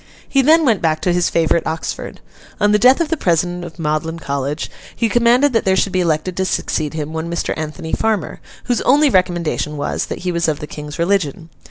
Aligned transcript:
He 0.27 0.41
then 0.41 0.65
went 0.65 0.81
back 0.81 0.99
to 1.01 1.13
his 1.13 1.29
favourite 1.29 1.67
Oxford. 1.67 2.21
On 2.59 2.71
the 2.71 2.79
death 2.79 2.99
of 3.01 3.09
the 3.09 3.17
President 3.17 3.63
of 3.63 3.77
Magdalen 3.77 4.17
College, 4.17 4.71
he 4.95 5.07
commanded 5.07 5.53
that 5.53 5.63
there 5.63 5.75
should 5.75 5.93
be 5.93 5.99
elected 6.01 6.35
to 6.37 6.45
succeed 6.45 6.95
him, 6.95 7.13
one 7.13 7.29
Mr. 7.29 7.53
Anthony 7.55 7.93
Farmer, 7.93 8.41
whose 8.63 8.81
only 8.81 9.11
recommendation 9.11 9.77
was, 9.77 10.07
that 10.07 10.19
he 10.25 10.31
was 10.31 10.47
of 10.47 10.59
the 10.59 10.65
King's 10.65 10.97
religion. 10.97 11.51